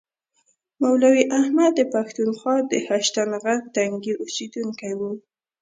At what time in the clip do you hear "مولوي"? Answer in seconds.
0.81-1.23